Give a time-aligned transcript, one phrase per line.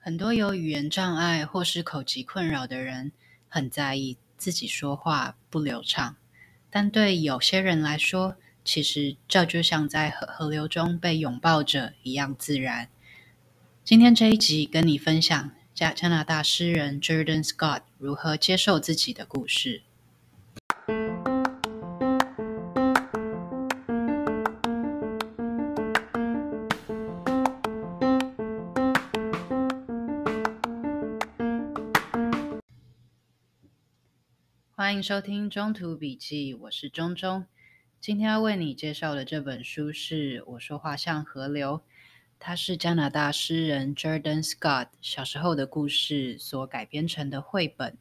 [0.00, 3.12] 很多有语言障碍或是口疾困扰的人，
[3.48, 6.16] 很在意自己说话不流畅。
[6.70, 12.88] 但对有些人来说，其实这就像在河河流中被拥抱着一样自然。
[13.84, 19.82] 今天这一集跟你分享加加拿大诗人 Jordan Scott 如何接受自己的故事。
[34.78, 37.46] 欢迎收听中途笔记，我是中中。
[38.00, 41.78] 今天要为你介绍的这本书是《我说话像河流》，
[42.38, 47.98] 它是加拿大诗人 Jordan Scott 小时候的故事所改编成的绘本。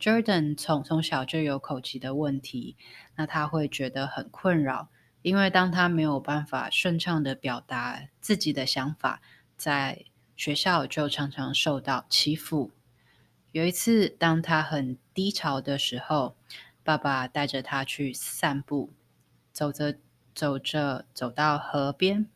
[0.00, 2.78] Jordan 从从小就有口疾的问题，
[3.16, 4.88] 那他会觉得很困扰，
[5.20, 9.20] 因为当他没有办法顺畅地表达自己的想法，
[9.58, 12.70] 在学校就常常受到欺负。
[13.52, 16.36] 有一次，当他很低潮的时候，
[16.84, 18.92] 爸爸带着他去散步。
[19.52, 19.96] 走着
[20.34, 22.28] 走着，走到河边，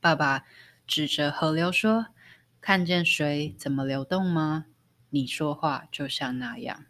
[0.00, 0.44] 爸爸
[0.86, 2.08] 指着河流说
[2.60, 4.66] ：“看见水怎么流动吗？
[5.08, 6.84] 你说话就像那样。”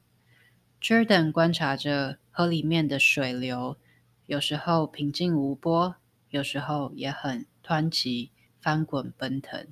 [0.82, 3.78] Jordan 观察着河里面的水流，
[4.26, 5.94] 有时候平静无波，
[6.30, 9.68] 有时候也很湍急、翻滚奔腾。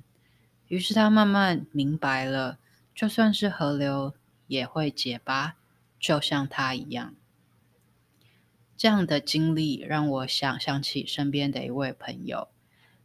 [0.69, 2.57] 于是他慢慢明白了，
[2.95, 4.13] 就算是河流
[4.47, 5.55] 也会结疤，
[5.99, 7.15] 就像他一样。
[8.75, 12.49] 这样的经历让我想想起身边的一位朋友。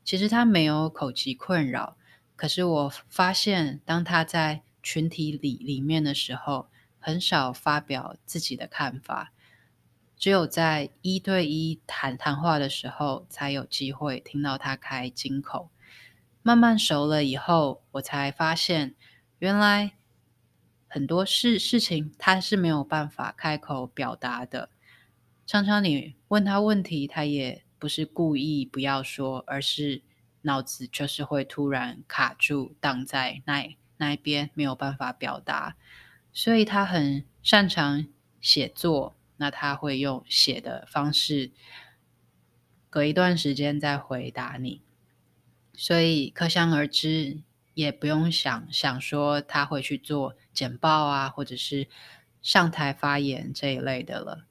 [0.05, 1.97] 其实他没有口疾困扰，
[2.35, 9.33] 可是我发现，当他在群体里里面的时候，很少发表自己的看法，
[10.17, 15.71] 只有在一对一谈谈话的时候，才有机会听到他开金口。
[16.43, 18.95] 慢慢熟了以后，我才发现，
[19.39, 19.93] 原来
[20.89, 24.71] 很多事事情他是没有办法开口表达的。
[25.47, 30.03] 常常你问他问题，他也不是故意不要说，而是
[30.43, 35.77] 脑子就是会突然卡住，挡在那那一边，没有办法表达。
[36.33, 38.07] 所以他很擅长
[38.41, 41.53] 写作，那他会用写的方式，
[42.91, 44.83] 隔一段时间再回答你。
[45.75, 47.43] 所以可想而知，
[47.79, 51.87] 也不用想想说他会去做简报啊，或者是
[52.43, 54.47] 上台发言这一类的了。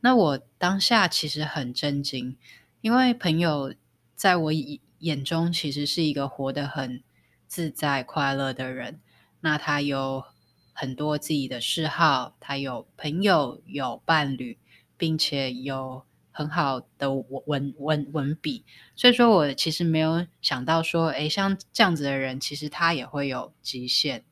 [0.00, 2.38] 那我当下其实很震惊，
[2.80, 3.74] 因为朋友
[4.14, 4.52] 在我
[5.00, 7.02] 眼中其实是一个活得很
[7.46, 8.98] 自在、快乐的人。
[9.40, 10.24] 那他有
[10.72, 14.56] 很多自己的嗜好，他有朋友、有伴侣，
[14.96, 18.66] 并且有很好的文文文笔。
[18.94, 24.22] 所以说我其实没有想到说，诶，像这样子的人，其实他也会有极限。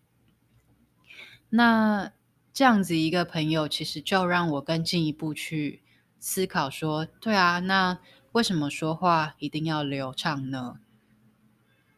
[1.48, 2.12] 那。
[2.54, 5.82] 这样子一个朋友，其实就让我更进一步去
[6.20, 7.98] 思考说，对啊，那
[8.32, 10.78] 为什么说话一定要流畅呢？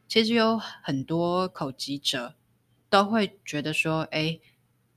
[0.06, 2.36] 其实有很多口疾者
[2.88, 4.38] 都会觉得说，哎，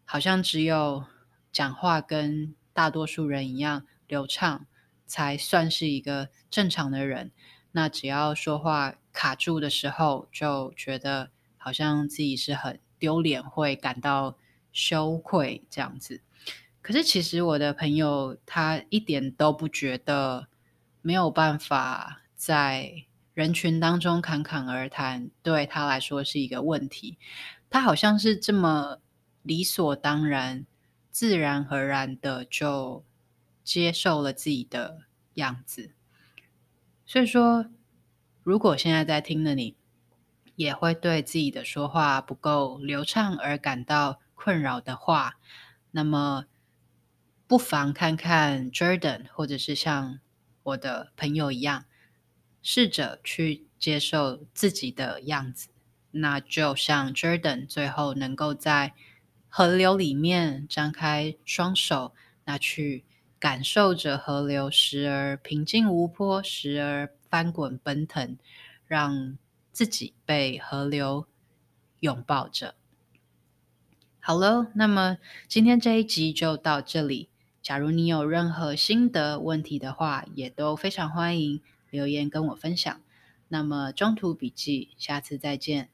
[0.06, 1.06] 好像只有
[1.52, 4.68] 讲话跟大多数人一样流畅，
[5.08, 7.32] 才算是一个正常的人。
[7.72, 14.38] 那只要说话卡住的时候，就觉得好像自己是很丢脸，会感到。
[14.74, 16.22] 羞愧这样子，
[16.84, 20.48] 可是其实我的朋友他一点都不觉得
[21.02, 22.94] 没有办法在
[23.34, 27.18] 人群当中侃侃而谈，对他来说是一个问题。
[27.72, 29.00] 他好像是这么
[29.42, 30.68] 理所当然、
[31.10, 33.04] 自然而然的就
[33.68, 35.00] 接受了自己的
[35.34, 35.92] 样子。
[37.06, 37.66] 所以说，
[38.44, 39.76] 如果现在在听的你
[40.56, 45.38] 也会对自己的说话不够流畅而感到困扰的话，
[45.92, 46.46] 那么
[47.46, 50.20] 不妨看看 Jordan，或者是像
[50.64, 51.84] 我的朋友一样，
[52.64, 55.68] 试着去接受自己的样子。
[56.12, 58.94] 那就像 Jordan 最后能够在
[59.50, 62.16] 河流里面张开双手，
[62.46, 63.04] 那去
[63.40, 68.38] 感受着河流时而平静无波，时而翻滚奔腾，
[68.88, 69.38] 让
[69.72, 71.28] 自己被河流
[72.00, 72.76] 拥抱着。
[74.20, 75.18] 好喽，那么
[75.48, 77.30] 今天这一集就到这里。
[77.62, 83.02] 假如你有任何心得问题的话，也都非常欢迎留言跟我分享。
[83.50, 85.90] 那么中途笔记，下次再见。